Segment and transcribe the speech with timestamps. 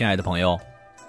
[0.00, 0.58] 亲爱的朋友，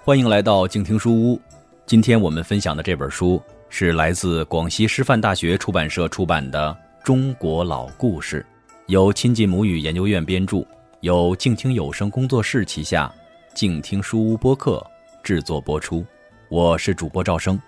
[0.04, 1.40] 欢迎来到静听书屋。
[1.86, 8.44] 今天我们分享的这本书是来自广西师范大学出版社出版的《中国老故事》，
[8.88, 10.62] 由亲近母语研究院编著，
[11.00, 13.10] 由静听有声工作室旗下
[13.54, 14.86] 静听书屋播客
[15.22, 16.04] 制作播出。
[16.50, 17.58] 我是主播赵生。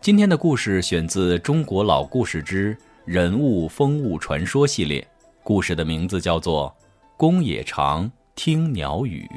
[0.00, 5.06] 今天的故事选自《中国老故事之人物风物传说》系列，
[5.42, 6.74] 故事的名字叫做
[7.18, 9.28] 《公野长听鸟语》。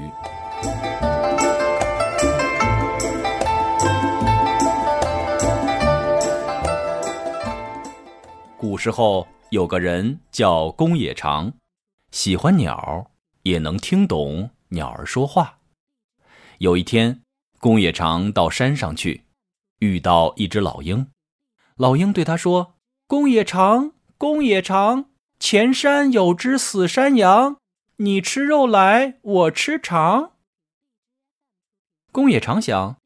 [8.57, 11.53] 古时候有个人叫公野长，
[12.11, 13.11] 喜欢鸟，
[13.43, 15.59] 也能听懂鸟儿说话。
[16.57, 17.21] 有一天，
[17.59, 19.23] 公野长到山上去。
[19.79, 21.07] 遇到一只老鹰，
[21.75, 22.73] 老鹰对他说
[23.05, 25.05] ：“公野长，公野长，
[25.39, 27.57] 前山有只死山羊，
[27.97, 30.31] 你吃肉来，我吃肠。”
[32.17, 32.97] 公野长想，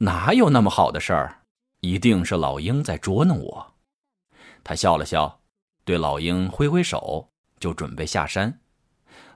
[0.00, 1.40] 哪有那么好的事儿？
[1.80, 3.74] 一定是老鹰在捉弄我。
[4.62, 5.40] 他笑了笑，
[5.86, 8.60] 对老鹰挥挥手，就准备下山。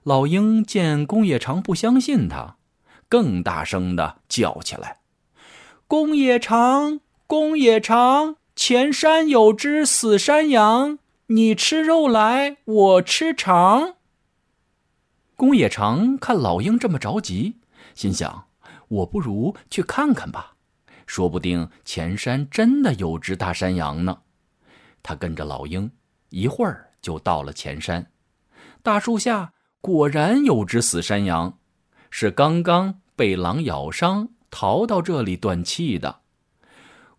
[0.03, 2.59] 老鹰见公野长不相信他，
[3.09, 5.01] 更大声的叫起来。
[5.87, 13.95] 公野长，公野长，前山有只死山羊，你吃肉来，我吃肠。
[15.37, 17.57] 公野长看老鹰这么着急，
[17.95, 18.49] 心想：
[18.93, 20.55] 我不如去看看吧，
[21.07, 24.19] 说不定前山真的有只大山羊呢。
[25.03, 25.91] 他跟着老鹰，
[26.29, 28.07] 一会儿就到了前山。
[28.83, 31.59] 大树下果然有只死山羊，
[32.11, 34.29] 是刚刚被狼咬伤。
[34.55, 36.21] 逃到这里断气的，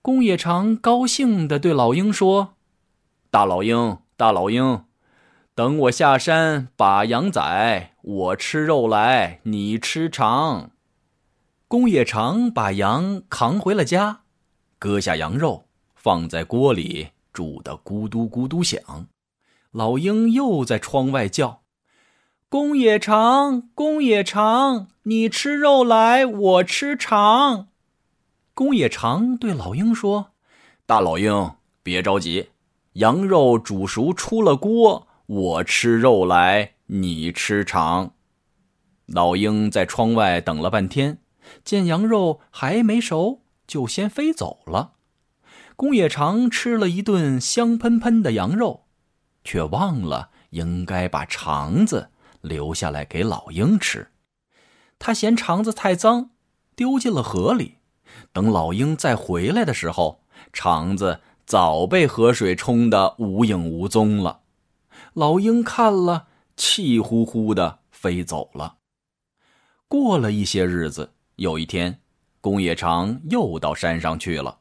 [0.04, 2.54] 公野长高兴地对老鹰说
[3.32, 4.86] ：“大老鹰，大老鹰，
[5.56, 10.70] 等我下山把羊宰，我吃肉来，你吃肠。”
[11.73, 14.22] 公野长把羊扛回了家，
[14.78, 19.08] 割下羊肉放在锅里煮得咕嘟咕嘟响。
[19.72, 21.64] 老鹰又在窗外叫。
[22.48, 27.70] 公野长，公野长，你吃肉来，我吃肠。
[28.54, 30.33] 公野长对老鹰说
[30.86, 32.50] ：“大老鹰，别着急，
[32.92, 38.12] 羊肉煮熟出了锅，我吃肉来，你吃肠。”
[39.08, 41.17] 老鹰在窗外等了半天，
[41.64, 44.93] 见羊肉还没熟，就先飞走了。
[45.75, 48.86] 公野长吃了一顿香喷喷的羊肉，
[49.43, 52.09] 却忘了应该把肠子。
[52.41, 54.09] 留下来给老鹰吃，
[54.99, 56.31] 他嫌肠子太脏，
[56.75, 57.75] 丢进了河里。
[58.33, 64.41] 等老鹰再回来的时候，肠子早被河水冲得无影无踪了。
[65.14, 66.27] 老鹰看了，
[66.58, 68.75] 气呼呼的飞走了。
[69.87, 71.99] 过了一些日子，有一天，
[72.42, 74.60] 公野长又到山上去了，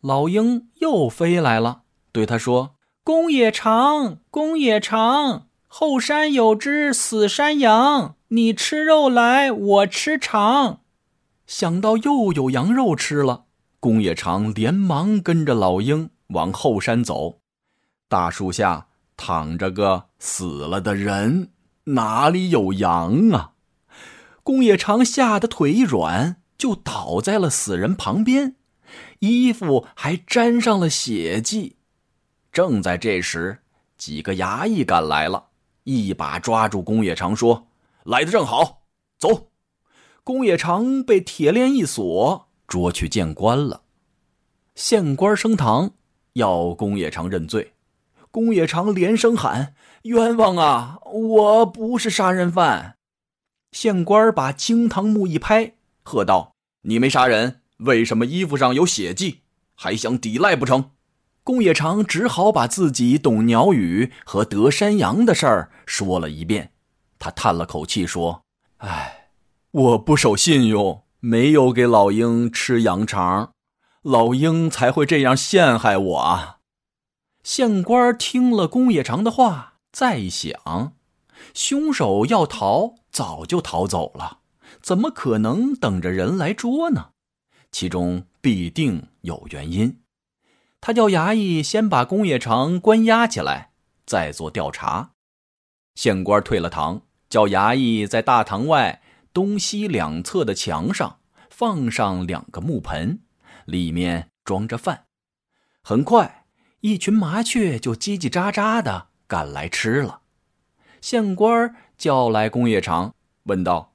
[0.00, 1.82] 老鹰又飞来了，
[2.12, 10.80] 对他说：“公野长，公野长。”后山有只死山羊，你吃肉来，我吃肠。
[11.46, 13.44] 想到又有羊肉吃了，
[13.78, 17.38] 公野长连忙跟着老鹰往后山走。
[18.08, 21.50] 大树下躺着个死了的人，
[21.84, 23.52] 哪里有羊啊？
[24.50, 28.56] 宫野长吓得腿一软，就倒在了死人旁边，
[29.20, 31.76] 衣服还沾上了血迹。
[32.50, 33.58] 正在这时，
[33.96, 35.50] 几个衙役赶来了。
[35.84, 37.68] 一把抓住宫野长，说
[38.02, 38.82] ：“来的正好，
[39.20, 39.52] 走。”
[40.24, 43.82] 宫野长被铁链一锁，捉去见官了。
[44.74, 45.92] 县官升堂，
[46.32, 47.74] 要宫野长认罪。
[48.32, 50.98] 宫野长连声喊：“冤枉啊！
[51.04, 52.96] 我不是杀人犯。”
[53.72, 59.40] 县官把惊堂木一拍，喝道：“你没杀人，为什么衣服上有血迹？
[59.74, 60.90] 还想抵赖不成？”
[61.42, 66.72] 公野长只好把自己懂鸟语和得山羊的事儿说了一遍。
[67.18, 68.42] 他叹了口气说
[68.78, 69.30] ：“唉，
[69.70, 73.52] 我不守信用，没有给老鹰吃羊肠，
[74.02, 76.58] 老鹰才会这样陷害我啊。”
[77.42, 80.92] 县官听了公野长的话，再想，
[81.54, 84.38] 凶手要逃早就逃走了，
[84.80, 87.10] 怎么可能等着人来捉呢？
[87.72, 90.00] 其中必定有原因。
[90.80, 93.72] 他叫衙役先把公野长关押起来，
[94.06, 95.12] 再做调查。
[95.94, 99.02] 县官退了堂，叫衙役在大堂外
[99.32, 101.20] 东西两侧的墙上
[101.50, 103.20] 放上两个木盆，
[103.66, 105.04] 里面装着饭。
[105.82, 106.46] 很快，
[106.80, 110.19] 一群麻雀就叽叽喳喳的赶来吃了。
[111.00, 113.14] 县官叫来公野长，
[113.44, 113.94] 问道：“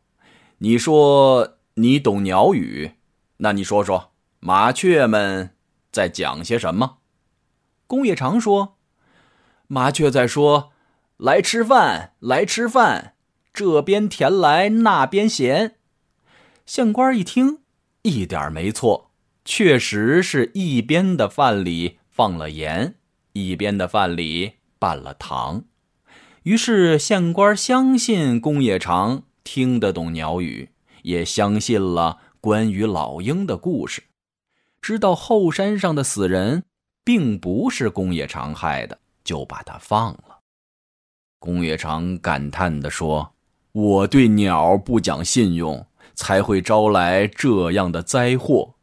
[0.60, 2.94] 你说你懂鸟语，
[3.38, 5.56] 那你说说，麻雀们
[5.92, 6.98] 在讲些什么？
[7.88, 8.78] 公野长说
[9.68, 10.72] ：“麻雀在说，
[11.18, 13.13] 来吃饭，来吃饭，
[13.54, 15.75] 这边甜来那边咸。”
[16.66, 17.60] 县官一听，
[18.01, 19.12] 一点没错，
[19.44, 22.96] 确实是一边的饭里放了盐，
[23.34, 25.66] 一边的饭里拌了糖。
[26.45, 30.69] 于是县官相信公野长听得懂鸟语，
[31.01, 34.03] 也相信了关于老鹰的故事，
[34.80, 36.63] 知道后山上的死人
[37.03, 40.42] 并不是公野长害的，就把他放了。
[41.39, 43.33] 公野长感叹地说
[43.74, 48.75] ：“我对鸟不讲信用。”才会招来这样的灾祸。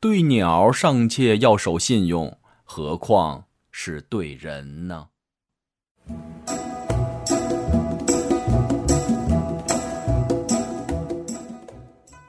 [0.00, 5.08] 对鸟尚且要守信用，何况是对人呢？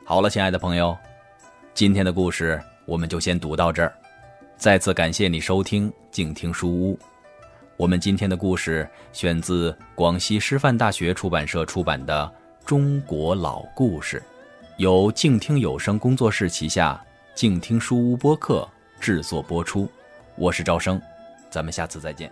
[0.10, 0.98] 好了，亲爱的朋友，
[1.76, 3.94] 今天的故事我们就先读到这儿。
[4.58, 6.98] 再次感谢你收听静听书屋。
[7.78, 12.26] 我们今天的故事选自广西师范大学出版社出版的
[12.68, 14.20] 《中国老故事》。
[14.78, 17.00] 由静听有声工作室旗下
[17.36, 18.68] 静听书屋播客
[19.00, 19.88] 制作播出，
[20.38, 21.00] 我是赵生，
[21.52, 22.32] 咱们下次再见。